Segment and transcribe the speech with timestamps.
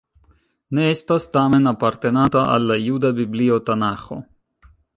[0.77, 4.19] Ne estas, tamen, apartenanta al la juda Biblio Tanaĥo.